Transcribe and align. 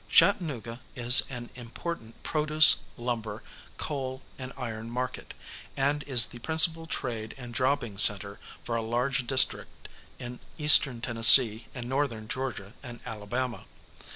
Chattanooga 0.09 0.79
is 0.95 1.29
an 1.29 1.51
important 1.53 2.23
produce, 2.23 2.77
lumber, 2.97 3.43
coal 3.77 4.23
and 4.39 4.51
iron 4.57 4.89
market, 4.89 5.35
and 5.77 6.01
is 6.05 6.25
the 6.25 6.39
principal 6.39 6.87
trade 6.87 7.35
and 7.37 7.53
jobbing 7.53 7.99
centre 7.99 8.39
for 8.63 8.75
a 8.75 8.81
large 8.81 9.27
district 9.27 9.89
in 10.17 10.39
Eastern 10.57 11.01
Tennessee 11.01 11.67
and 11.75 11.87
Northern 11.87 12.27
Georgia 12.27 12.73
and 12.81 12.99
Alabama. 13.05 13.65